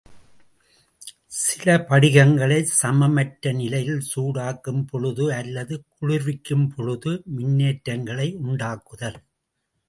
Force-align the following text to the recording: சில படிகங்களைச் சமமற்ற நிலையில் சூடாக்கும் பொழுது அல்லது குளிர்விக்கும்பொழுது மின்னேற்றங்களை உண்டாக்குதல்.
சில 1.39 1.75
படிகங்களைச் 1.89 2.71
சமமற்ற 2.79 3.51
நிலையில் 3.51 4.01
சூடாக்கும் 4.07 4.81
பொழுது 4.89 5.27
அல்லது 5.33 5.77
குளிர்விக்கும்பொழுது 5.95 7.13
மின்னேற்றங்களை 7.35 8.27
உண்டாக்குதல். 8.47 9.21